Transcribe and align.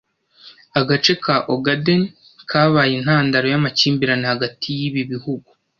Agace 0.79 1.13
ka 1.23 1.35
Ogaden 1.53 2.03
kabaye 2.49 2.91
intandaro 2.99 3.45
yamakimbirane 3.53 4.25
hagati 4.33 4.67
yibi 4.79 5.01
bihugu 5.11 5.49